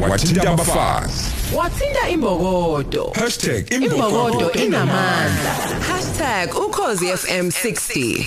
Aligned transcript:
wathinta 0.00 0.50
abafazi 0.50 1.24
wathinta 1.56 2.08
imbokodo. 2.08 3.12
#imbokodo. 3.70 4.52
Inamandla. 4.52 5.54
#ukhozi 6.66 7.06
FM 7.06 7.48
60 7.48 8.26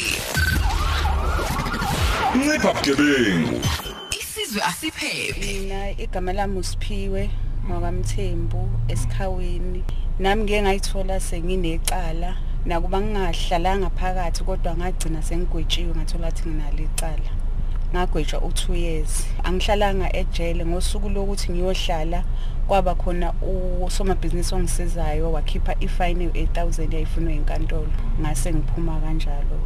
ncipha 2.36 2.74
bugebengu. 2.74 3.60
Isizwe 4.20 4.62
asiphephe. 4.62 5.40
Mina 5.40 5.92
igama 5.92 6.34
lami 6.34 6.60
usiphiwe 6.60 7.30
ngwakamthembu 7.68 8.70
esikhawini 8.88 9.84
nami 10.20 10.44
ngeke 10.44 10.62
ngayithola 10.62 11.20
senginecala 11.20 12.38
nakuba 12.66 13.02
ngingahlalanga 13.02 13.90
phakathi 13.90 14.44
kodwa 14.44 14.76
ngagcina 14.78 15.22
sengigwetshiwe 15.22 15.96
ngathola 15.96 16.28
ukuthi 16.28 16.50
nginalo 16.50 16.84
icala 16.84 17.32
ngagwetshwa 17.94 18.40
u2 18.40 18.76
years. 18.76 19.28
Angihlalanga 19.44 20.16
ejele 20.16 20.66
ngosuku 20.66 21.10
lokuthi 21.10 21.52
ngiyohlala 21.52 22.24
kwaba 22.68 22.96
khona 22.96 23.34
usomabhizinisi 23.86 24.56
ongisizayo 24.56 25.32
wakhipha 25.32 25.76
ifine 25.80 26.28
u8000 26.28 26.94
yayifunwa 26.94 27.34
inkantolo 27.34 27.92
ngase 28.22 28.54
ngiphuma 28.54 29.00
kanjalo. 29.00 29.60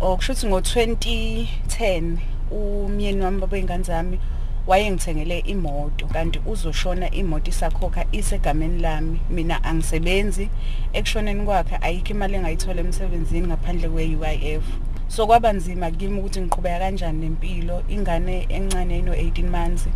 Okushuthi 0.00 0.46
ngo2010 0.46 2.16
umyeni 2.50 3.20
wami 3.22 3.40
babeyingane 3.40 3.84
zami 3.84 4.18
wayengithengele 4.66 5.38
imoto 5.38 6.06
kanti 6.06 6.40
uzoshona 6.46 7.10
imoto 7.10 7.50
isakhokha 7.50 8.04
isegameni 8.12 8.78
lami. 8.78 9.20
Mina 9.30 9.64
angisebenzi. 9.64 10.48
Ekushoneni 10.92 11.44
kwakhe 11.44 11.78
ayikho 11.80 12.10
imali 12.10 12.34
engayithola 12.34 12.80
emsebenzini 12.80 13.46
ngaphandle 13.46 13.88
kwe-UIF 13.88 14.64
so 15.08 15.26
kwaba 15.26 15.52
nzima 15.52 15.90
kimi 15.90 16.20
ukuthi 16.20 16.40
ngiqhubeka 16.40 16.78
kanjani 16.78 17.18
nempilo 17.20 17.82
ingane 17.88 18.46
encane 18.48 18.98
eno 18.98 19.12
18 19.12 19.50
months 19.50 19.88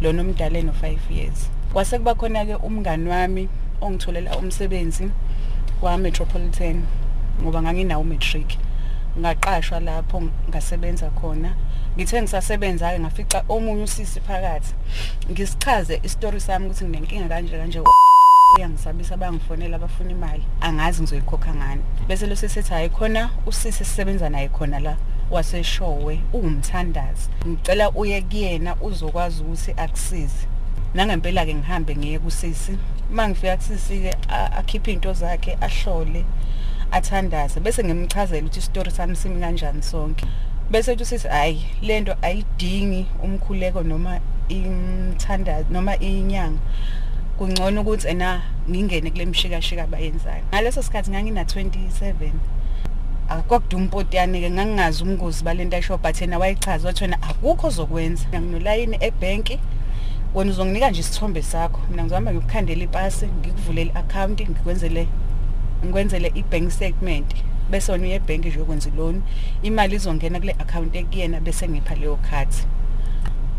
lona 0.00 0.22
omdala 0.22 0.58
eno 0.58 0.72
5 0.82 0.96
years. 1.10 1.50
Kwase 1.72 1.98
kuba 1.98 2.14
khona 2.14 2.44
ke 2.44 2.54
umngani 2.54 3.08
wami 3.08 3.48
ongitholela 3.80 4.38
umsebenzi 4.38 5.10
kwa 5.80 5.98
Metropolitan 5.98 6.82
ngoba 7.42 7.62
nganginawo 7.62 8.04
matric 8.04 8.58
ngaqashwa 9.18 9.80
lapho 9.80 10.22
ngasebenza 10.48 11.10
khona. 11.10 11.54
Ngithe 11.96 12.22
ngisasebenza 12.22 12.92
ke 12.92 13.00
ngafica 13.00 13.42
omunye 13.48 13.82
usisi 13.82 14.20
phakathi. 14.20 14.74
Ngisichaze 15.30 16.00
isistory 16.04 16.40
sami 16.40 16.66
ukuthi 16.66 16.84
nginenkinga 16.84 17.28
kanje 17.28 17.58
kanje. 17.58 17.80
Uyangisabisa 18.60 19.16
bayangifonela 19.16 19.76
abafuna 19.76 20.10
imali 20.10 20.42
angazi 20.60 21.02
ngizoyikhokha 21.02 21.54
ngani. 21.54 21.82
Bese 22.08 22.26
lo 22.26 22.36
sisethi 22.36 22.70
hayi 22.70 22.88
khona 22.88 23.30
usisi 23.46 23.84
sisebenza 23.84 24.28
naye 24.28 24.48
khona 24.48 24.80
la 24.80 24.96
waseshowe 25.30 26.20
ungumthandazi 26.32 27.28
ngicela 27.46 27.90
uye 27.90 28.22
kuyena 28.22 28.76
uzokwazi 28.80 29.42
ukuthi 29.42 29.72
akusize. 29.76 30.46
Nangempela 30.94 31.46
ke 31.46 31.54
ngihambe 31.54 31.96
ngiye 31.96 32.18
kusisi. 32.18 32.78
Mangifika 33.10 33.56
kusisi 33.56 34.00
ke 34.00 34.16
akhipha 34.30 34.90
into 34.90 35.12
zakhe 35.12 35.56
ahlole 35.60 36.24
athandaze. 36.92 37.60
Bese 37.60 37.84
ngimchazela 37.84 38.42
ukuthi 38.42 38.58
isistory 38.58 38.90
sami 38.90 39.16
simi 39.16 39.40
kanjani 39.40 39.82
sonke. 39.82 40.26
Bese 40.70 40.92
uthi 40.92 41.04
sithi 41.04 41.28
hayi 41.28 41.64
lento 41.82 42.16
ayidingi 42.22 43.06
umkhuleko 43.22 43.82
noma 43.82 44.20
imthandazo 44.48 45.66
noma 45.70 45.96
inyanga. 45.98 46.60
Kungcono 47.40 47.80
ukuthi 47.80 48.08
ena 48.08 48.42
ngingene 48.70 49.10
kule 49.10 49.26
mshikashika 49.26 49.82
abayenzayo. 49.82 50.42
Ngaleso 50.48 50.82
sikhathi 50.82 51.10
ngangina 51.10 51.42
27 51.42 52.12
akwakuduma 53.28 53.84
impotiyane 53.84 54.40
ke 54.40 54.50
ngangingazi 54.50 55.02
umngozi 55.02 55.44
balento 55.44 55.76
ayisho 55.76 55.98
but 55.98 56.20
yena 56.20 56.38
wayichaza 56.38 56.88
wathi 56.88 57.04
wena 57.04 57.22
akukho 57.22 57.66
ozokwenza. 57.66 58.24
Nginolayini 58.28 58.96
ebhenki 59.00 59.58
wena 60.34 60.50
uzonginika 60.50 60.90
nje 60.90 61.00
isithombe 61.00 61.42
sakho. 61.42 61.80
Mina 61.90 62.02
ngizohamba 62.02 62.32
ngikukhandela 62.32 62.84
ipasi 62.84 63.26
ngikuvulele 63.26 63.90
i-account 63.90 64.40
ngikwenzele 64.40 65.06
ngikwenzele 65.84 66.32
i-bank 66.34 66.70
statement. 66.70 67.34
Bese 67.70 67.92
wena 67.92 68.04
uye 68.04 68.14
ebhenki 68.14 68.48
nje 68.48 68.60
ukwenza 68.60 68.90
loan. 68.96 69.22
Imali 69.62 69.96
izongena 69.96 70.40
kule 70.40 70.52
account 70.58 70.96
ekuyena 70.96 71.40
bese 71.40 71.68
ngipha 71.68 71.94
leyo 71.94 72.16
card. 72.16 72.48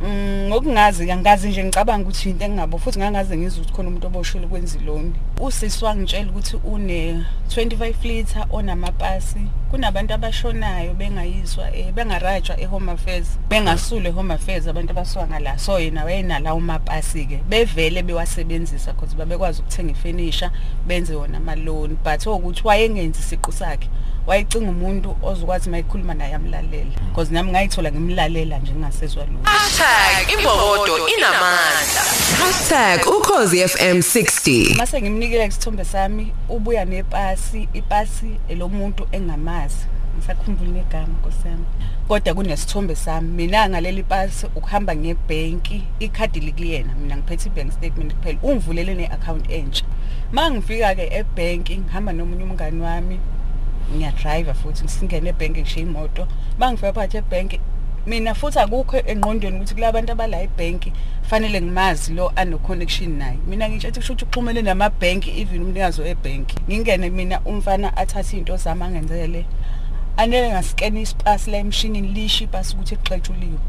Ngokungazi 0.02 1.12
angazi 1.12 1.50
nje 1.50 1.64
ngicabanga 1.64 2.04
ukuthi 2.04 2.30
into 2.30 2.46
engingabo 2.46 2.78
futhi 2.78 3.00
ngangaze 3.00 3.38
ngizwe 3.38 3.62
ukuthi 3.62 3.74
khona 3.74 3.90
umuntu 3.90 4.08
oboshwele 4.08 4.48
kwenza 4.48 4.78
iloni 4.80 5.14
usisi 5.42 5.86
wangitshela 5.86 6.32
ukuthi 6.32 6.58
une 6.64 7.24
25 7.50 7.94
liter 8.04 8.46
onamapasi. 8.52 9.40
Kunabantu 9.72 10.14
abashonayo 10.14 10.94
bengayiswa 10.94 11.76
eh 11.76 11.94
bengarajwa 11.94 12.60
eHome 12.60 12.92
Affairs 12.92 13.40
bengasule 13.50 14.10
eHome 14.10 14.34
Affairs 14.34 14.68
abantu 14.68 14.92
abasuka 14.92 15.28
ngala. 15.28 15.60
So 15.60 15.80
yena 15.80 16.06
wayenala 16.06 16.54
umapasi 16.54 17.26
ke 17.26 17.40
bevele 17.50 18.04
bewasebenzisa 18.04 18.94
because 18.94 19.16
babekwazi 19.16 19.62
ukuthenga 19.62 19.92
ifurniture 19.92 20.52
benze 20.88 21.16
wona 21.16 21.38
ama 21.38 21.56
loan 21.56 21.98
but 22.04 22.26
ukuthi 22.26 22.62
wayengenzi 22.68 23.22
siqu 23.22 23.52
sakhe 23.52 23.90
wayicinga 24.32 24.70
umuntu 24.70 25.16
ozokwazi 25.22 25.70
mayikhuluma 25.70 26.14
naye 26.14 26.34
amlalela. 26.34 26.92
Because 27.10 27.34
nami 27.34 27.52
ngayithola 27.52 27.92
ngimlalela 27.92 28.60
nje 28.60 28.72
ngingasezwa 28.72 29.26
lutho. 29.26 29.50
#imbokodo 30.34 31.08
inamandla. 31.08 32.02
#ukhozi 33.18 33.68
FM 33.68 33.98
60 34.00 34.76
mase 34.78 35.02
ngimnikele 35.02 35.46
isithombe 35.46 35.86
sami 35.86 36.34
ubuya 36.50 36.86
nepasi 36.86 37.68
ipasi 37.74 38.26
elomuntu 38.50 39.08
engamazi. 39.12 39.86
Ngisakhumbula 40.18 40.72
negama 40.72 41.08
nkosami 41.20 41.66
kodwa 42.08 42.34
kunesithombe 42.34 42.96
sami 42.96 43.28
mina 43.28 43.70
ngaleli 43.70 44.04
pasi 44.04 44.46
ukuhamba 44.46 44.96
ngebhenki 44.96 45.84
ikhadi 46.00 46.40
likuyena 46.40 46.94
mina 46.96 47.18
ngiphethe 47.18 47.50
ibank 47.50 47.72
statement 47.72 48.14
kuphela 48.14 48.40
ungivulele 48.44 48.94
neaccount 48.96 49.52
entsha. 49.52 49.86
Mangifika 50.32 50.96
ke 50.96 51.10
ebhenki 51.20 51.78
ngihamba 51.78 52.14
nomunye 52.14 52.44
umngani 52.44 52.82
wami 52.82 53.20
ngiyadrive 53.96 54.54
futhi 54.54 54.88
singene 54.88 55.30
ebhenki 55.30 55.62
ngishiya 55.62 55.86
imoto. 55.86 56.28
Bangifika 56.60 56.94
phakathi 56.94 57.18
ebhenki. 57.18 57.60
Mina 58.06 58.34
futhi 58.34 58.60
akukho 58.60 58.98
engqondweni 58.98 59.58
ukuthi 59.58 59.76
kulabantu 59.76 60.12
abala 60.12 60.42
ebhenki 60.42 60.94
fanele 61.30 61.62
ngimazi 61.62 62.14
lo 62.14 62.32
ano 62.36 62.58
connection 62.58 63.18
naye. 63.18 63.38
Mina 63.48 63.70
ngisho 63.70 63.88
ukuthi 63.88 64.00
kusho 64.00 64.14
ukuthi 64.14 64.26
uxhumene 64.26 64.62
namabhenki 64.62 65.30
even 65.42 65.62
umnikazi 65.62 66.02
webhenki. 66.02 66.56
Ngingene 66.70 67.10
mina 67.10 67.40
umfana 67.46 67.98
athathe 67.98 68.38
into 68.38 68.58
zami 68.58 68.84
angenzele. 68.84 69.46
Anele 70.18 70.50
ngasikene 70.50 71.02
isipasi 71.02 71.52
la 71.52 71.58
emshinini 71.58 72.08
lisho 72.08 72.44
ipasi 72.44 72.76
ukuthi 72.76 72.96
exetshuliwe 72.96 73.60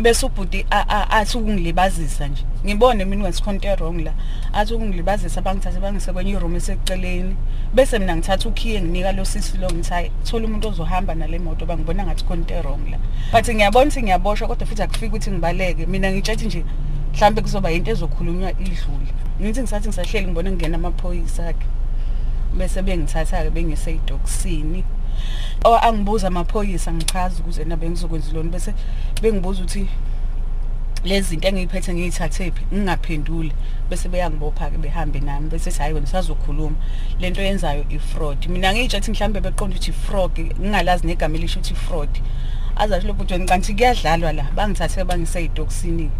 bese 0.00 0.26
ubhuti 0.26 0.66
athi 0.70 1.38
ukungilibazisa 1.38 2.28
nje. 2.28 2.44
Ngibone 2.64 3.04
mina 3.04 3.22
ngesikhonto 3.22 3.68
wrong 3.76 4.04
la 4.04 4.12
athi 4.52 4.74
ukungilibazisa 4.74 5.40
bangithathe 5.40 5.80
bangise 5.80 6.12
kwenye 6.12 6.38
room 6.38 6.56
eseceleni. 6.56 7.36
Bese 7.74 7.98
mina 7.98 8.16
ngithatha 8.16 8.48
ukhiye 8.48 8.80
nginika 8.82 9.12
lo 9.12 9.24
sisi 9.24 9.58
lo 9.58 9.70
ngithayi 9.70 10.10
thola 10.24 10.46
umuntu 10.46 10.68
ozohamba 10.68 11.14
nale 11.14 11.38
moto 11.38 11.66
bangibona 11.66 12.04
ngathi 12.04 12.24
khonto 12.24 12.54
wrong 12.62 12.90
la 12.90 12.98
but 13.32 13.48
ngiyabona 13.48 13.86
ukuthi 13.86 14.02
ngiyaboshwa 14.02 14.48
kodwa 14.48 14.66
futhi 14.66 14.82
akufiki 14.82 15.06
ukuthi 15.06 15.30
ngibaleke. 15.30 15.86
Mina 15.86 16.12
ngitshethi 16.12 16.46
nje 16.46 16.64
mhlambe 17.14 17.42
kuzoba 17.42 17.70
into 17.70 17.90
ezokhulunywa 17.90 18.50
idlule. 18.50 19.12
Ngithi 19.40 19.60
ngisathi 19.60 19.88
ngisahleli 19.88 20.26
ngibone 20.26 20.50
ngena 20.52 20.76
amaphoyisa 20.76 21.48
akhe. 21.48 21.66
Bese 22.56 22.82
bengithatha 22.82 23.44
ke 23.44 23.50
bengise 23.50 23.94
idokisini 23.94 24.80
o 24.80 24.97
angibuza 25.82 26.26
amaphoyisa 26.28 26.92
ngichaza 26.92 27.40
ukuze 27.40 27.64
nabe 27.64 27.90
ngizokwenza 27.90 28.32
lona 28.32 28.50
bese 28.50 28.74
bengibuza 29.22 29.60
ukuthi 29.62 29.88
lezi 31.04 31.28
zinto 31.28 31.48
engiyiphethe 31.48 31.94
ngiyithathe 31.94 32.50
phi? 32.50 32.64
Ngingaphenduli. 32.74 33.52
Bese 33.90 34.08
beyangibopha 34.08 34.70
ke 34.70 34.78
behambe 34.78 35.20
nami 35.20 35.48
bese 35.48 35.70
hayi 35.70 35.94
wena 35.94 36.06
sazokhuluma. 36.06 36.76
Lento 37.20 37.42
yenzayo 37.42 37.84
ifraud. 37.90 38.48
Mina 38.48 38.72
ngiyitshethi 38.72 39.10
mhlambe 39.10 39.40
beqonda 39.40 39.76
ukuthi 39.76 39.92
fraud 39.92 40.38
ngingalazi 40.38 41.06
negama 41.06 41.36
elisho 41.36 41.60
ukuthi 41.60 41.74
fraud 41.74 42.20
azathi 42.76 43.06
lo 43.06 43.12
bhuti 43.12 43.38
kanti 43.46 43.74
kuyadlalwa 43.74 44.32
la. 44.32 44.42
Bangithathe 44.54 45.04
bangise 45.04 45.44
idokisini 45.44 46.10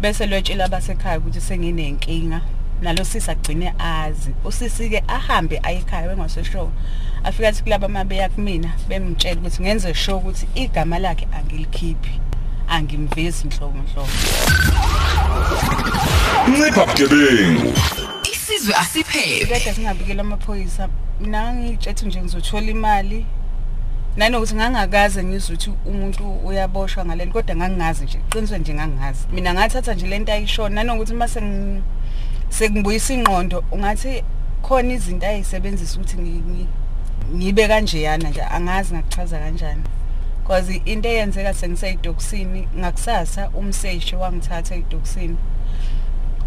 bese 0.00 0.26
lwetshela 0.26 0.64
abasekhaya 0.64 1.18
ukuthi 1.18 1.40
senginenkinga. 1.40 2.40
Nalo 2.82 3.04
sisi 3.04 3.30
agcine 3.30 3.74
azi. 3.78 4.34
Usisi 4.44 4.90
ke 4.90 5.02
ahambe 5.08 5.60
ayikhaya 5.62 6.08
bengaseshow 6.08 6.70
afika 7.24 7.48
athi 7.48 7.62
kulaba 7.62 7.88
mabeya 7.88 8.28
kumina 8.28 8.70
bemtshela 8.88 9.40
ukuthi 9.40 9.62
ngenze 9.62 9.94
show 9.94 10.18
ukuthi 10.18 10.48
igama 10.54 10.98
lakhe 10.98 11.28
angilikhiphi 11.32 12.20
angimvezi 12.68 13.44
inhlobo 13.44 13.78
inhlobo 13.78 14.12
ncipha 16.48 16.86
bugebengu. 16.86 17.72
Isizwe 18.32 18.74
asiphephe. 18.74 19.46
Kade 19.46 19.72
singabikela 19.74 20.20
amaphoyisa 20.20 20.88
mina 21.20 21.54
ngitshethe 21.54 22.06
nje 22.06 22.20
ngizothola 22.22 22.70
imali 22.70 23.26
nanokuthi 24.16 24.54
ngangakaze 24.54 25.24
ngizwe 25.24 25.54
ukuthi 25.54 25.70
umuntu 25.86 26.24
uyaboshwa 26.44 27.04
ngalento 27.04 27.32
kodwa 27.32 27.56
ngangingazi 27.56 28.04
nje 28.04 28.18
qiniswe 28.30 28.58
nje 28.58 28.74
ngangingazi. 28.74 29.26
Mina 29.32 29.54
ngathatha 29.54 29.94
nje 29.94 30.06
lento 30.06 30.32
ayishona 30.32 30.74
nanokuthi 30.74 31.14
mase 31.14 31.40
sekungibuyisa 32.48 33.14
ingqondo 33.14 33.64
ungathi 33.72 34.24
khona 34.62 34.92
izinto 34.94 35.26
ayisebenzisa 35.26 35.94
ukuthi 35.96 36.16
ngibe 37.34 37.68
kanjeyana 37.68 38.28
nje 38.30 38.42
angazi 38.42 38.94
ngakuchaza 38.94 39.38
kanjani. 39.38 39.82
Because 40.42 40.80
into 40.84 41.08
eyenzeka 41.08 41.54
sengiseyidokisini 41.54 42.68
ngakusasa 42.78 43.50
umseshi 43.50 44.16
wangithatha 44.16 44.74
edokisini 44.74 45.36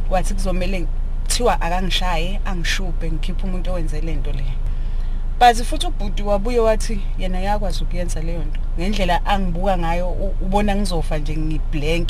wathi 0.10 0.34
kuzomele 0.34 0.88
kuthiwa 1.24 1.62
akangishaye 1.62 2.40
angishubhe 2.46 3.12
ngikhiphe 3.12 3.44
umuntu 3.44 3.72
owenze 3.72 4.02
lento 4.02 4.32
le. 4.32 4.61
But 5.42 5.56
futhi 5.66 5.88
ubhuti 5.88 6.24
wabuye 6.24 6.60
wathi 6.60 7.02
yena 7.18 7.40
yakwazi 7.40 7.84
ukuyenza 7.84 8.22
leyo 8.22 8.40
nto. 8.44 8.60
Ngendlela 8.80 9.26
angibuka 9.26 9.78
ngayo 9.78 10.10
u- 10.10 10.36
ubona 10.42 10.76
ngizofa 10.76 11.18
nje 11.18 11.38
ngiblank 11.38 12.10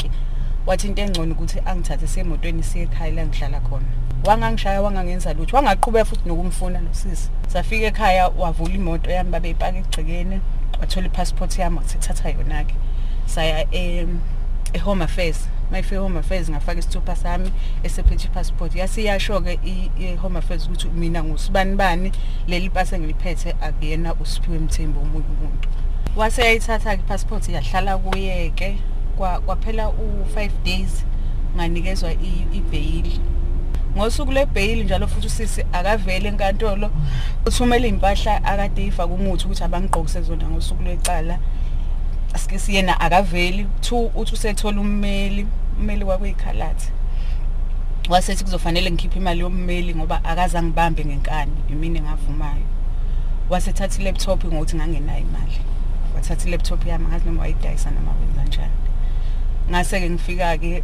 wathi 0.65 0.87
into 0.87 1.01
engcono 1.01 1.31
ukuthi 1.33 1.59
angithathe 1.65 2.07
semotweni 2.07 2.63
siye 2.63 2.83
ekhaya 2.83 3.11
la 3.11 3.25
ngihlala 3.25 3.59
khona. 3.59 3.85
Wangangishaya 4.25 4.81
wangangenza 4.81 5.33
lutho. 5.33 5.55
Wangaqhubeka 5.57 6.05
futhi 6.05 6.29
nokumfuna 6.29 6.79
lo 6.81 6.89
sisi. 6.91 7.29
Safika 7.47 7.85
ekhaya 7.87 8.27
wavula 8.27 8.73
imoto 8.73 9.11
yami 9.11 9.29
babeyipaka 9.31 9.77
egcekeni 9.77 10.41
wathola 10.79 11.07
ipassport 11.07 11.57
yami 11.59 11.77
wasithatha 11.77 12.29
yona-ke. 12.29 12.75
Saya 13.25 13.65
em, 13.71 14.19
e-home 14.73 15.03
affairs. 15.03 15.47
Mayifike 15.71 15.95
e-home 15.95 16.19
affairs 16.19 16.49
ngafaka 16.49 16.79
isithupha 16.79 17.15
sami 17.15 17.51
esephethe 17.83 18.25
i-passport 18.27 18.75
yasiyasho-ke 18.75 19.59
i- 19.65 19.91
i-home 19.99 20.37
affairs 20.39 20.65
ukuthi 20.67 20.87
mina 20.87 21.23
ngusibani 21.23 21.75
bani 21.75 22.11
leli 22.47 22.69
pasi 22.69 22.95
engiliphethe 22.95 23.55
akuyena 23.61 24.13
usiphiwe 24.13 24.59
mthembu 24.59 24.99
omunye 24.99 25.25
umuntu. 25.39 25.69
Wase 26.15 26.41
yayithatha-ke 26.41 27.01
i-passport 27.01 27.49
yahlala 27.49 27.97
kuye-ke 27.97 28.77
kwa- 29.17 29.39
kwaphela 29.39 29.89
u-five 29.89 30.51
days 30.65 31.05
nganikezwa 31.55 32.11
i- 32.13 32.47
ibheyili 32.53 33.19
ngosuku 33.97 34.31
lebheyili 34.31 34.83
njalo 34.83 35.07
futhi 35.07 35.27
usisi 35.27 35.65
akavele 35.73 36.29
enkantolo 36.29 36.91
uthumela 37.45 37.87
iy'mpahla 37.87 38.43
akade 38.43 38.83
yifake 38.83 39.13
umuthi 39.13 39.45
ukuthi 39.45 39.63
abangigqokise 39.63 40.21
zona 40.21 40.49
ngosuku 40.49 40.83
lwecala. 40.83 41.39
Asike 42.33 42.59
siyena 42.59 42.99
akaveli. 42.99 43.67
Two 43.81 44.11
uthi 44.15 44.33
usethola 44.33 44.81
ummeli. 44.81 45.47
Ummeli 45.81 46.03
wakwey'khalathi 46.03 46.91
wasethi 48.09 48.43
kuzofanele 48.43 48.91
ngikhiphe 48.91 49.19
imali 49.19 49.39
yommeli 49.39 49.95
ngoba 49.95 50.25
akaze 50.25 50.57
angibambe 50.57 51.05
ngenkani 51.05 51.51
imini 51.69 51.97
engavumayo. 51.99 52.65
Wasethatha 53.49 54.01
i-laptop 54.01 54.45
ngokuthi 54.45 54.75
ngangenayo 54.75 55.19
imali. 55.19 55.57
Wathatha 56.15 56.47
i-laptop 56.47 56.85
yami 56.85 57.05
ngazi 57.07 57.25
noma 57.25 57.41
wayidayisa 57.41 57.91
noma 57.91 58.11
wenza 58.19 58.43
njani. 58.43 58.77
Ngase-ke 59.69 60.09
ngifika-ke 60.09 60.83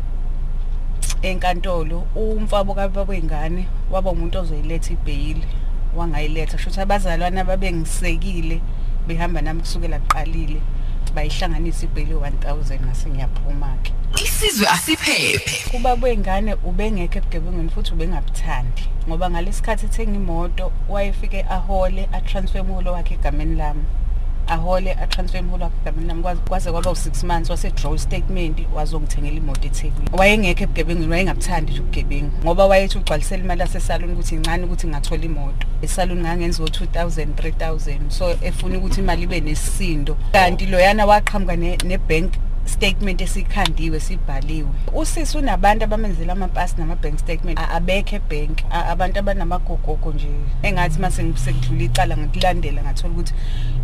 enkantolo 1.21 2.07
umfabo 2.15 2.73
kababengane 2.73 3.67
waba 3.91 4.11
umuntu 4.11 4.39
ozoyiletha 4.39 4.93
ibheyili 4.93 5.47
wangayiletha. 5.95 6.57
Kusho 6.57 6.69
ukuthi 6.69 6.81
abazalwane 6.81 7.41
ababengisekile 7.41 8.61
behamba 9.07 9.41
nami 9.41 9.61
kusukela 9.61 9.99
kuqalile. 9.99 10.61
Bayihlanganisa 11.13 11.85
ibheli 11.85 12.13
1000 12.13 12.79
ngase 12.85 13.09
ngiyaphuma-ke 13.09 13.91
isizwe 14.23 14.67
asiphephe. 14.67 15.69
Kuba 15.71 15.95
kwengane 15.95 16.53
ubengekho 16.53 17.17
ebugebengweni 17.17 17.69
futhi 17.69 17.93
ubengabuthandi 17.93 18.83
ngoba 19.07 19.29
ngalesikhathi 19.29 19.85
ethenga 19.85 20.15
imoto 20.21 20.71
wayefike 20.89 21.45
ahole 21.49 22.09
atransfer 22.17 22.61
umholo 22.61 22.93
wakhe 22.93 23.13
egameni 23.13 23.55
lami 23.55 23.83
ahole 24.47 24.93
atransfer 24.93 25.41
umholo 25.41 25.63
wakhe 25.63 25.75
egameni 25.81 26.07
lami. 26.07 26.21
Kwaze- 26.23 26.41
kwaze 26.49 26.71
kwaba 26.71 26.91
u-six 26.91 27.23
months 27.23 27.49
wase-draw 27.49 27.97
statement 27.97 28.59
wazongithengela 28.75 29.37
imoto 29.37 29.67
ethekwini 29.67 30.09
wayengekho 30.13 30.63
ebugebengweni 30.63 31.11
wayengabuthandi 31.11 31.71
nje 31.71 31.81
ubugebengu 31.81 32.31
ngoba 32.43 32.65
wayethi 32.65 32.97
ugcwalisela 32.97 33.43
imali 33.43 33.61
yasesaluni 33.61 34.13
ukuthi 34.13 34.35
incane 34.35 34.63
ukuthi 34.65 34.87
ngingathola 34.87 35.23
imoto. 35.25 35.67
Esaluni 35.81 36.21
ngangenza 36.21 36.63
o-two 36.63 36.85
thousand 36.85 37.35
three 37.35 37.51
thousand. 37.51 38.09
So 38.09 38.35
efuna 38.41 38.77
ukuthi 38.77 38.99
imali 39.01 39.23
ibe 39.23 39.39
nesisindo. 39.39 40.17
Kanti 40.31 40.65
loyana 40.65 41.05
waqhamuka 41.05 41.55
ne- 41.55 41.77
ne-bank 41.85 42.33
statement 42.67 43.21
esikhandiwe 43.21 43.99
sibhaliwe. 43.99 44.69
Usisi 44.93 45.37
unabantu 45.37 45.83
abamenzela 45.83 46.33
amapasi 46.33 46.75
nama-bank 46.77 47.19
statement 47.19 47.59
a- 47.59 47.69
abekho 47.69 48.15
ebhenki 48.15 48.65
A- 48.71 48.85
abantu 48.85 49.19
abanamagogogo 49.19 50.11
nje 50.13 50.27
engathi 50.63 50.99
uma 50.99 51.11
sekudlula 51.11 51.83
icala 51.83 52.17
ngikulandela 52.17 52.81
ngathola 52.83 53.13
ukuthi 53.13 53.33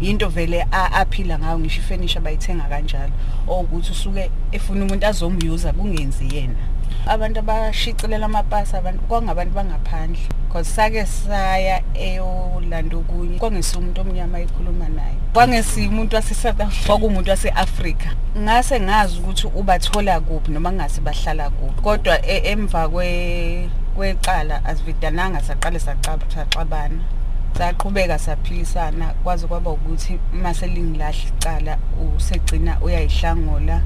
yinto 0.01 0.29
vele 0.29 0.65
a- 0.71 0.91
aphila 0.91 1.39
ngayo 1.39 1.59
ngisho 1.59 1.79
ifenisha 1.81 2.19
bayithenga 2.19 2.63
kanjalo. 2.63 3.13
Okuthi 3.47 3.91
usuke 3.91 4.31
efuna 4.51 4.85
umuntu 4.85 5.07
azomyuza 5.07 5.73
kungenzi 5.73 6.35
yena. 6.35 6.55
Abantu 7.07 7.39
abashicilela 7.39 8.25
amapasi 8.25 8.75
abantu 8.75 9.01
kwangabantu 9.07 9.53
bangaphandle. 9.53 10.21
Because 10.53 10.67
sake 10.67 11.05
saya 11.05 11.81
eyolanda 11.95 12.97
okunye 12.97 13.39
kwangesiye 13.39 13.79
umuntu 13.81 14.01
omnyama 14.01 14.39
ekhuluma 14.39 14.87
naye. 14.89 15.15
Kwangesiye 15.33 15.87
umuntu 15.87 16.15
wase-south 16.15 16.61
africa 16.61 16.85
kwakuwumuntu 16.87 17.29
wase-afrika. 17.29 18.09
Ngase 18.37 18.79
ngazi 18.79 19.19
ukuthi 19.19 19.47
ubathola 19.47 20.19
kuphi 20.19 20.51
noma 20.51 20.71
ngase 20.71 21.01
bahlala 21.01 21.49
kuphi. 21.49 21.81
Kodwa 21.81 22.25
e- 22.25 22.51
emva 22.51 22.87
kwe- 22.87 23.69
kwecala 23.95 24.65
asividananga 24.65 25.41
saqale 25.41 25.79
saxabana. 25.79 26.99
Saqhubeka 27.57 28.19
saphilisana 28.19 29.13
kwaze 29.23 29.47
kwaba 29.47 29.71
ukuthi 29.71 30.19
uma 30.33 30.53
selingilahla 30.53 31.13
icala 31.37 31.77
usegcina 32.15 32.77
uyayihlangola. 32.81 33.81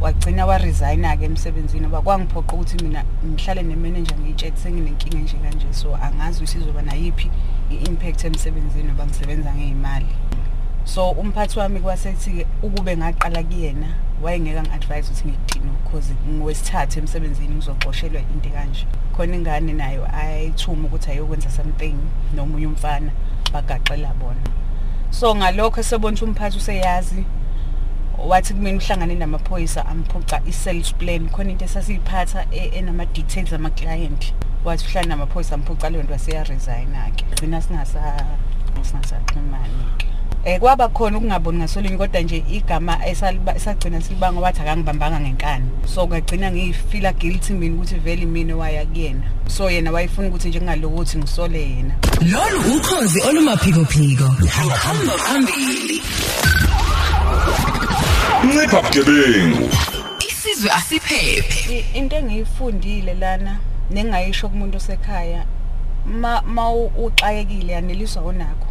Wagcina 0.00 0.46
waresigna-ke 0.46 1.24
emsebenzini 1.24 1.86
ngoba 1.86 2.02
kwangiphoqa 2.02 2.52
ukuthi 2.52 2.84
mina 2.84 3.04
ngihlale 3.26 3.62
ne-manager 3.62 4.18
ngiyitshele 4.18 4.56
senginenkinga 4.56 5.18
nje 5.18 5.36
kanje. 5.36 5.66
So 5.72 5.96
angazi 5.96 6.38
ukuthi 6.38 6.58
izoba 6.58 6.82
nayiphi 6.82 7.30
i-impact 7.70 8.24
emsebenzini 8.24 8.84
ngoba 8.84 9.06
ngisebenza 9.06 9.54
ngey'mali. 9.54 10.06
So 10.84 11.10
umphathi 11.10 11.58
wami 11.58 11.80
kwasethi-ke 11.80 12.46
ukube 12.62 12.96
ngaqala 12.96 13.42
kuyena 13.42 13.88
wayengeke 14.22 14.58
angi-advise 14.58 15.10
ukuthi 15.10 15.28
ngidine 15.28 15.70
because 15.84 16.12
ngowesithathu 16.28 16.98
emsebenzini 16.98 17.54
ngizoxoshelwa 17.54 18.20
into 18.20 18.50
kanje 18.50 18.86
khona 19.16 19.36
ingane 19.36 19.72
nayo 19.72 20.06
ayithuma 20.14 20.86
ukuthi 20.86 21.10
ayokwenza 21.10 21.50
something 21.50 21.96
nomunye 22.34 22.66
umfana 22.66 23.10
bagaxela 23.52 24.14
bona. 24.14 24.40
So 25.10 25.34
ngalokho 25.34 25.80
esebona 25.80 26.16
ukuthi 26.16 26.24
umphathi 26.24 26.56
useyazi 26.56 27.24
wathi 28.26 28.54
kumina 28.54 28.78
uhlangane 28.78 29.14
namaphoyisa 29.14 29.86
amphuca 29.86 30.40
i-sales 30.46 30.92
plan 30.94 31.28
khona 31.28 31.50
into 31.50 31.64
esasiyiphatha 31.64 32.46
e- 32.52 32.70
enama-details 32.78 33.52
ama-client. 33.52 34.32
Wathi 34.64 34.84
uhlangane 34.86 35.08
namaphoyisa 35.08 35.54
amphuca 35.54 35.90
leyo 35.90 36.02
nto 36.02 36.12
waseyaresigna-ke 36.12 37.24
gcina 37.34 37.58
singasa- 37.60 38.24
singasaxhumani-ke 38.82 40.06
um 40.46 40.58
kwaba 40.60 40.88
khona 40.88 41.18
ukungaboni 41.18 41.58
ngasolinye 41.58 41.96
kodwa 41.96 42.20
nje 42.20 42.44
igama 42.52 42.98
esaliba- 43.06 43.56
esagcina 43.56 44.00
silibanga 44.00 44.40
wathi 44.40 44.60
akangibambanga 44.60 45.20
ngenkani. 45.20 45.70
So 45.86 46.06
ngagcina 46.06 46.50
ngiyifila 46.52 47.12
guilty 47.12 47.52
mina 47.52 47.74
ukuthi 47.74 47.94
vele 47.94 48.26
mina 48.26 48.56
waya 48.56 48.86
kuyena. 48.86 49.22
So 49.48 49.70
yena 49.70 49.92
wayefuna 49.92 50.28
ukuthi 50.28 50.48
nje 50.48 50.60
ngingalokuthi 50.60 51.18
ngisole 51.18 51.60
yena. 51.60 51.94
Lolu 52.20 52.76
ukhozi 52.76 53.20
olumaphikophiko. 53.22 54.24
Hamba 54.48 55.12
phambili. 55.18 56.02
Ncipha 58.44 58.82
bugebengu 58.82 59.68
isizwe 60.28 60.70
asiphephe 60.70 61.84
into 61.94 62.16
engiyifundile 62.16 63.14
lana 63.14 63.58
nengayisho 63.90 64.48
kumuntu 64.48 64.76
osekhaya 64.76 65.44
ma 66.06 66.42
ma 66.42 66.72
uxakekile 66.72 67.72
yaneliswa 67.72 68.22
onakho 68.22 68.68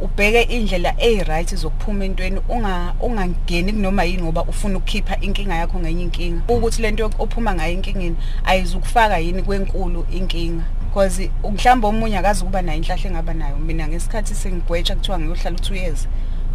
ubheke 0.00 0.42
indlela 0.42 0.94
eyi-right 0.98 1.56
zokuphuma 1.56 2.04
entweni 2.04 2.40
unga 2.48 2.94
ungangeni 3.00 3.72
kunoma 3.72 4.04
yini 4.04 4.22
ngoba 4.22 4.42
ufuna 4.42 4.78
ukukhipha 4.78 5.20
inkinga 5.20 5.54
yakho 5.54 5.78
ngenye 5.78 6.02
inkinga. 6.02 6.42
Ukuthi 6.48 6.82
lento 6.82 7.10
ophuma 7.18 7.54
ngayo 7.54 7.72
enkingeni 7.72 8.16
ayizukufaka 8.44 9.18
yini 9.18 9.42
kwenkulu 9.42 10.06
inkinga. 10.10 10.64
Because 10.88 11.30
mhlawumbe 11.52 11.86
omunye 11.86 12.18
akazi 12.18 12.42
ukuba 12.42 12.62
nayo 12.62 12.78
inhlahla 12.78 13.06
engaba 13.08 13.34
nayo. 13.34 13.56
Mina 13.56 13.88
ngesikhathi 13.88 14.34
sengigwetsha 14.34 14.94
kuthiwa 14.94 15.18
ngiyohlala 15.18 15.56
u-two 15.56 15.74
years 15.74 16.08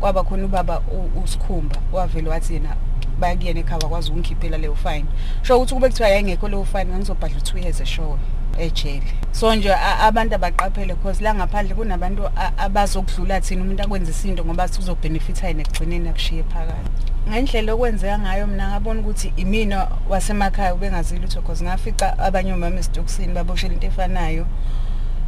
kwaba 0.04 0.24
khona 0.24 0.46
ubaba 0.46 0.80
u- 0.80 1.22
usikhumba 1.24 1.76
wavele 1.94 2.30
wathi 2.30 2.54
yena 2.54 2.76
bayakuyena 3.20 3.60
ekhaya 3.60 3.80
wakwazi 3.84 4.10
ukungikhiphela 4.12 4.58
leyo 4.58 4.76
fine. 4.76 5.06
Sho 5.44 5.56
ukuthi 5.58 5.74
kube 5.74 5.88
kuthiwa 5.90 6.10
yayingekho 6.10 6.48
leyo 6.48 6.66
fine 6.66 6.86
ngangizobhadla 6.86 7.38
u-two 7.38 7.58
years 7.58 7.80
eshowe 7.82 8.18
ejele. 8.60 9.04
So 9.32 9.56
nje 9.56 9.74
a- 9.74 10.00
abantu 10.00 10.36
abaqaphele 10.36 10.94
because 10.96 11.24
la 11.24 11.34
ngaphandle 11.36 11.76
kunabantu 11.76 12.28
a- 12.36 12.52
abazokudlula 12.58 13.42
thina 13.42 13.62
umuntu 13.62 13.84
akwenza 13.84 14.12
isinto 14.12 14.46
ngoba 14.46 14.68
sithi 14.68 14.80
uzobhenefitha 14.82 15.48
yena 15.48 15.62
ekugcineni 15.62 16.10
akushiye 16.10 16.44
phakathi. 16.44 16.90
Ngendlela 17.30 17.74
okwenzeka 17.74 18.20
ngayo 18.20 18.48
mina 18.48 18.70
ngabona 18.70 19.00
ukuthi 19.00 19.34
imina 19.38 19.88
wasemakhaya 20.10 20.74
ubengazile 20.76 21.22
lutho 21.22 21.42
because 21.42 21.64
ngafica 21.64 22.20
abanye 22.20 22.54
omama 22.54 22.80
esitokisini 22.80 23.34
baboshela 23.34 23.74
into 23.74 23.88
efanayo. 23.88 24.46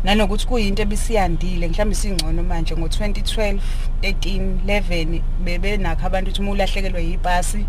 Nanokuthi 0.05 0.47
kuyinto 0.47 0.81
ebisiyandile 0.81 1.67
mhlawumbe 1.67 1.95
singcono 1.95 2.43
manje 2.43 2.75
ngo-2012 2.75 3.57
13 4.01 4.39
11 4.65 5.21
bebenakho 5.43 6.05
abantu 6.07 6.29
ukuthi 6.29 6.41
uma 6.41 6.51
ulahlekelwe 6.51 7.03
yipasi 7.05 7.65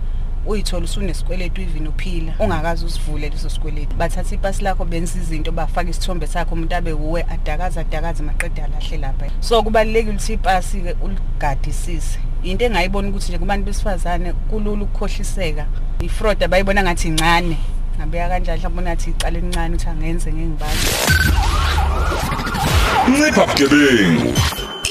uyithole 0.46 0.84
usunesikweletu 0.84 1.60
even 1.60 1.86
uphila 1.86 2.32
ungakazi 2.38 2.84
usivule 2.84 3.28
leso 3.28 3.50
sikweletu 3.50 3.96
bathatha 3.96 4.34
ipasi 4.34 4.64
lakho 4.64 4.84
benza 4.84 5.18
izinto 5.18 5.52
bafaka 5.52 5.90
isithombe 5.90 6.26
sakho 6.26 6.54
umuntu 6.54 6.74
abe 6.76 6.92
uwe 6.92 7.22
adakaza 7.22 7.80
adakaza 7.80 8.22
maqeda 8.22 8.64
alahle 8.64 8.96
lapha. 8.96 9.26
So 9.40 9.62
kubalulekile 9.62 10.12
ukuthi 10.12 10.32
ipasi-ke 10.32 10.96
uligadisise. 11.02 12.18
Into 12.42 12.64
engayibona 12.64 13.08
ukuthi 13.08 13.28
nje 13.28 13.38
kubantu 13.38 13.66
besifazane 13.66 14.32
kulula 14.32 14.82
ukukhohliseka. 14.82 15.66
Ifraud 16.00 16.44
abayibona 16.44 16.82
ngathi 16.82 17.08
incane 17.08 17.56
ngabeka 17.96 18.28
kanjani 18.28 18.58
mhlawumbe 18.58 18.82
unathi 18.82 19.10
icala 19.10 19.38
elincane 19.38 19.74
ukuthi 19.74 19.88
angenze 19.88 20.32
ngengibani. 20.32 21.45
Ncipha 23.08 23.46
bugebengu 23.46 24.34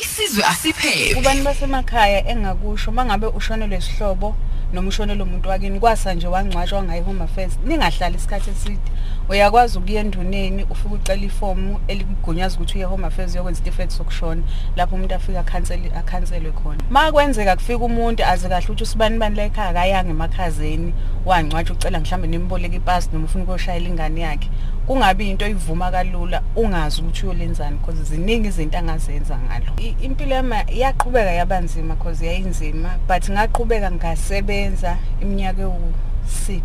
isizwe 0.01 0.43
asiphephe 0.43 1.15
kubantu 1.15 1.43
basemakhaya 1.43 2.19
engakusho 2.31 2.91
mangabe 2.91 3.27
ushonelwe 3.27 3.77
isihlobo 3.77 4.35
noma 4.73 4.89
ushonelwe 4.89 5.23
umuntu 5.23 5.49
wakini 5.49 5.79
kwasa 5.79 6.13
nje 6.13 6.27
wangcwatshwa 6.27 6.83
ngayi 6.83 7.01
home 7.01 7.23
affairs 7.23 7.53
ningahlali 7.65 8.15
isikhathi 8.15 8.49
eside. 8.49 8.87
Uyakwazi 9.29 9.77
ukuya 9.77 10.01
enduneni 10.01 10.63
ufike 10.63 10.93
ucela 10.95 11.21
ifomu 11.25 11.79
elikugunyaza 11.87 12.55
ukuthi 12.55 12.77
uye 12.77 12.85
home 12.85 13.07
affairs 13.07 13.33
uyokwenza 13.33 13.57
isitifiketi 13.61 13.93
sokushona 13.95 14.41
lapho 14.75 14.95
umuntu 14.95 15.15
afike 15.15 15.37
akhansele 15.39 15.91
akhanselwe 15.97 16.51
khona. 16.51 16.79
Ma 16.89 17.11
kwenzeka 17.11 17.55
kufika 17.55 17.85
umuntu 17.85 18.23
aze 18.25 18.49
kahle 18.49 18.65
ukuthi 18.65 18.83
usibani 18.83 19.17
bani 19.17 19.35
la 19.35 19.43
ekhaya 19.43 19.69
akayanga 19.69 20.09
emakhazeni 20.11 20.93
wangcwatshwa 21.25 21.75
ucela 21.75 21.99
mhlawumbe 21.99 22.27
nimboleka 22.27 22.75
ipasi 22.75 23.09
noma 23.13 23.25
ufuna 23.25 23.43
ukuyoshayela 23.43 23.89
ingane 23.89 24.21
yakhe. 24.21 24.49
Kungabi 24.87 25.29
into 25.29 25.47
ivuma 25.47 25.91
kalula 25.91 26.41
ungazi 26.55 27.01
ukuthi 27.01 27.25
uyolenzani 27.25 27.77
because 27.77 28.03
ziningi 28.03 28.47
izinto 28.47 28.77
angazenza 28.77 29.37
ngalo. 29.37 29.65
I- 29.77 29.95
impilo 30.05 30.35
yami 30.35 30.55
yaqhubeka 30.69 31.31
yaba 31.31 31.59
nzima 31.59 31.95
because 31.95 32.25
yayinzima 32.25 32.89
but 33.07 33.29
ngaqhubeka 33.29 33.91
ngasebenza 33.91 34.97
iminyaka 35.21 35.61
ewu-6 35.61 36.61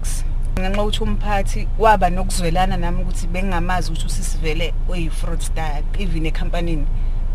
ngenxa 0.60 0.80
yokuthi 0.80 1.02
umphathi 1.02 1.68
waba 1.78 2.10
nokuzwelana 2.10 2.76
nami 2.76 3.02
ukuthi 3.02 3.26
bengingamazi 3.26 3.90
ukuthi 3.90 4.06
usisivele 4.06 4.74
oyi-fraudster 4.88 5.82
even 5.98 6.26
ekhampanini 6.26 6.86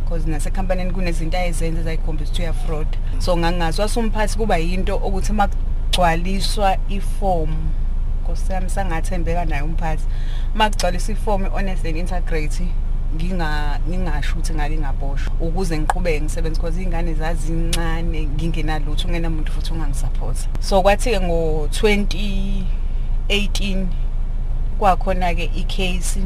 because 0.04 0.30
nasekhampanini 0.30 0.92
kunezinto 0.92 1.38
ayezenza 1.38 1.82
ezayikhombisa 1.82 2.32
ukuthi 2.32 2.42
uya-fraud. 2.42 2.88
So 3.20 3.38
ngangazi 3.38 3.82
wasumphathi 3.82 4.38
kuba 4.38 4.58
yinto 4.58 4.96
ukuthi 4.98 5.32
uma 5.32 5.48
kugcwaliswa 5.48 6.78
ifomu 6.90 7.72
nkosi 8.22 8.54
yami 8.54 8.70
sangathembeka 8.70 9.46
naye 9.46 9.62
umphathi 9.62 10.04
uma 10.56 10.70
kugcwalisa 10.70 11.12
ifomu 11.12 11.46
i-honest 11.46 11.86
and 11.86 12.76
nginga 13.16 13.80
ngingasho 13.90 14.34
ukuthi 14.34 14.54
ngake 14.54 14.78
ngaboshwa 14.78 15.34
ukuze 15.40 15.80
ngiqhubeke 15.80 16.22
ngisebenze 16.22 16.62
because 16.62 16.82
iy'ngane 16.82 17.14
zazincane 17.14 18.28
ngingenalutho 18.28 19.08
ungenamuntu 19.08 19.52
futhi 19.52 19.74
ungangisapotha 19.74 20.48
so 20.60 20.82
kwathi-ke 20.82 21.20
ngo-2018 23.30 23.86
kwakhona-ke 24.80 25.50
icase 25.56 26.22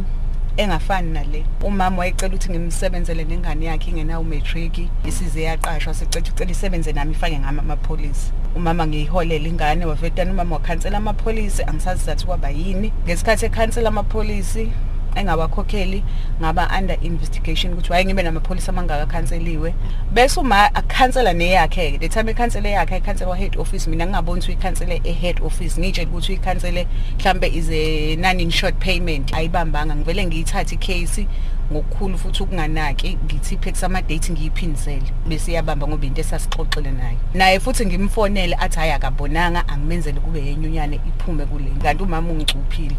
engafani 0.57 1.11
nale. 1.11 1.45
Umama 1.63 1.97
wayecela 1.97 2.27
ukuthi 2.27 2.49
ngimsebenzele 2.49 3.23
nengane 3.23 3.65
yakhe 3.65 3.91
ingenawo 3.91 4.23
matric 4.23 4.79
isize 5.05 5.41
yaqashwa 5.43 5.93
secela 5.93 6.25
ucela 6.33 6.51
isebenze 6.51 6.93
nami 6.93 7.11
ifake 7.11 7.39
ngami 7.39 7.59
amapholisi 7.59 8.31
umama 8.55 8.87
ngiyiholela 8.87 9.47
ingane 9.47 9.85
wavetana 9.85 10.31
umama 10.31 10.55
wakhansela 10.55 10.97
amapholisi 10.97 11.63
angisazi 11.63 12.05
zathi 12.05 12.25
kwaba 12.25 12.49
yini. 12.49 12.91
Ngesikhathi 13.05 13.45
ekhansela 13.45 13.89
amapholisi 13.89 14.71
engawakhokheli 15.15 16.03
ngaba 16.41 16.69
under 16.79 16.97
investigation 17.01 17.73
ukuthi 17.73 17.91
waye 17.91 18.05
ngibe 18.05 18.23
namapholisi 18.23 18.69
amangakakhanseliwe 18.69 19.73
bese 20.13 20.39
uma 20.39 20.75
akhansela 20.75 21.33
neyakhe 21.33 21.97
the 21.97 22.09
time 22.09 22.31
ekhansele 22.31 22.71
yakhe 22.71 22.95
ekhansela 22.95 23.35
head 23.35 23.57
office 23.59 23.87
mina 23.87 24.05
ngingaboni 24.05 24.39
ukuthi 24.39 24.51
uyikhansele 24.51 25.01
e-head 25.03 25.41
office. 25.43 25.79
Ngitshela 25.79 26.09
ukuthi 26.09 26.31
uyikhansele 26.31 26.87
mhlambe 27.17 27.47
is 27.47 27.69
a 27.69 28.15
non 28.15 28.39
insured 28.39 28.75
payment. 28.79 29.33
Ayibambanga 29.33 29.95
ngivele 29.95 30.25
ngiyithathe 30.25 30.75
icase 30.75 31.27
ngokukhulu 31.71 32.17
futhi 32.17 32.43
ukunganaki 32.43 33.17
ngithi 33.25 33.55
iphex 33.55 33.83
ama-date 33.83 34.31
ngiyiphindisele. 34.31 35.13
Bese 35.27 35.51
iyabamba 35.51 35.87
ngoba 35.87 36.05
into 36.05 36.21
esasixoxile 36.21 36.91
naye. 36.91 37.17
Naye 37.33 37.59
futhi 37.59 37.85
ngimfonele 37.85 38.55
athi 38.55 38.79
hhayi 38.79 38.91
akabonanga 38.91 39.67
angimenzele 39.67 40.19
kube 40.19 40.45
yenyunyane 40.45 40.99
iphume 41.07 41.45
kule. 41.45 41.71
Kanti 41.81 42.03
umama 42.03 42.31
ungicuphile 42.31 42.95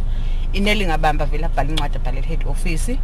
ineli 0.53 0.87
ngabamba 0.87 1.27
vele 1.27 1.47
abhala 1.47 1.71
incwadi 1.71 1.97
abhalela 1.97 2.27
head 2.27 2.45
office 2.49 2.99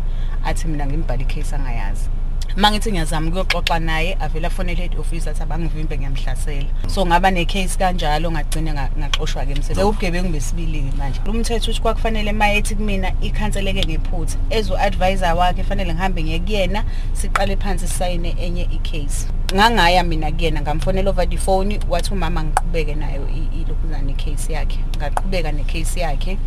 athi 0.45 0.69
mina 0.69 0.87
ngimbhala 0.87 1.23
icase 1.23 1.57
angayazi. 1.57 2.09
Uma 2.57 2.71
ngithi 2.71 2.91
ngiyazama 2.93 3.29
ukuyoxoxa 3.29 3.79
naye 3.79 4.17
avele 4.21 4.47
afonele 4.47 4.77
head 4.83 4.97
office 4.99 5.27
athi 5.31 5.43
abangivimbe 5.43 5.99
ngiyamhlasela. 5.99 6.67
So 6.89 7.07
ngaba 7.07 7.31
necase 7.31 7.79
kanjalo 7.79 8.31
ngagcine 8.31 8.73
nga- 8.73 8.91
ngaxoshwa-ke 8.99 9.53
emsebenzi 9.53 9.83
ubugebengu 9.83 10.29
besibili-ke 10.33 10.97
manje. 10.97 11.21
Lo 11.27 11.33
mthetho 11.33 11.71
uthi 11.71 11.81
kwakufanele 11.81 12.33
ma 12.33 12.51
ethi 12.53 12.75
kumina 12.75 13.13
ikhanseleke 13.21 13.85
ngephutha. 13.87 14.39
Ezo-advisor 14.51 15.35
wakhe 15.37 15.63
fanele 15.65 15.93
ngihambe 15.95 16.23
ngiye 16.23 16.39
kuyena 16.41 16.85
siqale 17.13 17.57
phansi 17.57 17.89
sisayine 17.89 18.35
enye 18.41 18.63
icase. 18.73 19.29
Ngangaya 19.55 20.03
mina 20.03 20.33
kuyena 20.33 20.61
ngamfonela 20.63 21.11
over 21.11 21.29
the 21.29 21.37
phone 21.37 21.79
wathi 21.89 22.13
umama 22.15 22.43
ngiqhubeke 22.45 22.95
nayo 22.95 23.29
i- 23.29 23.61
ilokhuzana 23.61 24.11
icase 24.11 24.53
yakhe. 24.53 24.79
Ngaqhubeka 24.97 25.53
necase 25.53 26.01
yakhe. 26.01 26.39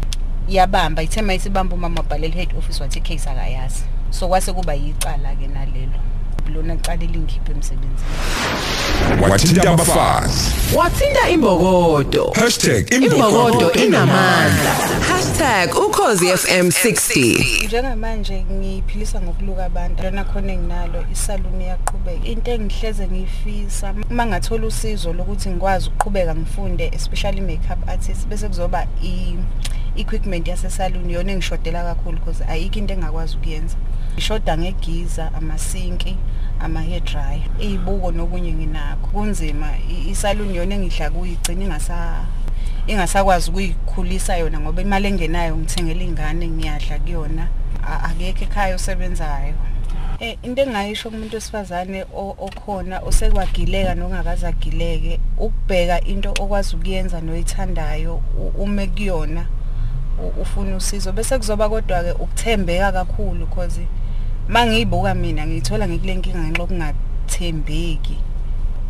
Yabamba. 0.49 1.03
Ithe 1.03 1.21
ma 1.21 1.33
isibamba 1.33 1.75
umama 1.75 2.01
wabhalela 2.01 2.33
head 2.33 2.53
office 2.57 2.81
wathi 2.81 2.99
icase 2.99 3.29
akayazi. 3.29 3.83
So 4.11 4.27
kwase 4.27 4.53
kuba 4.53 4.73
yicala-ke 4.73 5.47
nalelo. 5.47 5.99
Lona 6.53 6.75
cala 6.77 7.03
elingikhiphe 7.03 7.51
emsebenzini. 7.51 8.09
Wathinta 9.21 9.71
abafazi. 9.71 10.55
wathinta 10.75 11.29
imbokodo. 11.29 12.33
Hashtag 12.35 12.93
imbokodo 12.93 13.71
inamandla. 13.73 14.73
hashtag 15.07 15.75
ukhozi 15.75 16.37
fm 16.37 16.67
60 16.67 17.65
njengamanje 17.65 18.45
ngiphilisa 18.51 19.21
ngokuluka 19.21 19.65
abantu. 19.65 20.03
Lona 20.03 20.23
khona 20.23 20.53
enginalo 20.53 21.05
isaluni 21.11 21.63
iyaqhubeka. 21.63 22.27
Into 22.27 22.51
engihleze 22.51 23.07
ngiyifisa 23.07 23.93
uma 24.09 24.25
ngathola 24.25 24.67
usizo 24.67 25.13
lokuthi 25.13 25.49
ngikwazi 25.49 25.87
ukuqhubeka 25.87 26.35
ngifunde 26.35 26.91
especially 26.95 27.41
makeup 27.41 27.89
artist 27.89 28.27
bese 28.27 28.47
kuzoba 28.47 28.87
i 29.03 29.37
equipment 29.95 30.47
yasesaluni 30.47 31.13
yona 31.13 31.31
engishodela 31.31 31.83
kakhulu 31.83 32.17
because 32.19 32.43
ayikho 32.43 32.79
into 32.79 32.93
engakwazi 32.93 33.37
ukuyenza. 33.37 33.75
Ngishoda 34.13 34.57
ngegiza 34.57 35.33
amasinki 35.33 36.17
ama-hair 36.59 37.01
dryer 37.03 37.41
iy'buko 37.61 38.11
nokunye 38.11 38.53
nginakho. 38.53 39.07
Kunzima 39.07 39.67
I- 39.89 40.09
isaluni 40.11 40.55
yona 40.57 40.75
engidla 40.75 41.09
kuyigcina 41.09 41.63
ingasa 41.63 42.25
ingasakwazi 42.87 43.49
ukuyikhulisa 43.51 44.37
yona 44.37 44.59
ngoba 44.59 44.81
imali 44.81 45.07
engenayo 45.07 45.57
ngithengela 45.57 46.03
ingane 46.03 46.47
ngiyadla 46.47 46.99
kuyona. 46.99 47.47
A- 47.83 48.03
akekho 48.09 48.43
ekhaya 48.43 48.75
osebenzayo. 48.75 49.53
Eh 50.19 50.37
into 50.43 50.61
engayisho 50.61 51.09
kumuntu 51.09 51.35
wesifazane 51.35 52.03
o- 52.13 52.35
okhona 52.39 52.99
osekwagileka 52.99 53.95
nongakaze 53.95 54.47
agileke 54.47 55.19
ukubheka 55.37 56.01
into 56.01 56.29
okwazi 56.31 56.75
ukuyenza 56.75 57.21
noyithandayo 57.21 58.21
u- 58.37 58.63
ume 58.63 58.87
kuyona. 58.87 59.41
u- 59.41 59.58
ufuna 60.41 60.75
usizo. 60.75 61.11
Bese 61.11 61.37
kuzoba 61.37 61.69
kodwa 61.69 62.03
ke 62.03 62.11
ukuthembeka 62.11 62.91
kakhulu 62.91 63.45
because 63.45 63.79
mangiyibuka 64.49 65.13
mina 65.15 65.47
ngiyithola 65.47 65.87
ngikule 65.87 66.15
nkinga 66.15 66.39
ngenxa 66.39 66.59
yokungathembeki 66.61 68.17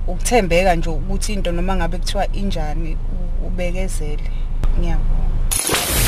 ukuthembeka 0.07 0.75
nje 0.75 0.89
ukuthi 0.89 1.33
into 1.33 1.51
noma 1.51 1.75
ngabe 1.75 1.97
kuthiwa 1.97 2.27
injani 2.33 2.95
u- 3.41 3.47
ubekezele. 3.47 4.23
Ngiyabonga. 4.79 5.29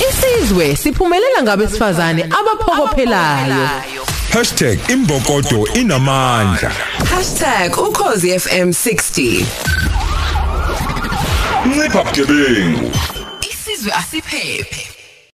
Isizwe 0.10 0.76
siphumelela 0.76 1.44
ngabesifazane 1.44 2.24
abaphokophelayo 2.24 3.68
hashtag 4.34 4.80
imbokodo 4.90 5.68
inamandla. 5.74 6.72
Hashtag 7.10 7.78
ukhozi 7.78 8.40
fm 8.40 8.70
60 8.70 9.46
ncipha 11.66 12.04
bugebengu. 12.04 12.92
Isizwe 13.52 13.92
asiphephe. 13.94 14.88